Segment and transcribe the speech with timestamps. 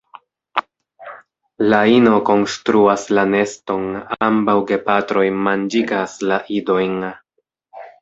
[1.73, 3.87] La ino konstruas la neston;
[4.31, 7.01] ambaŭ gepatroj manĝigas la idojn.